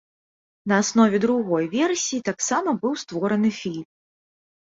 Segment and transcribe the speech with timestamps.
[0.71, 3.87] На аснове другой версіі таксама быў створаны фільм.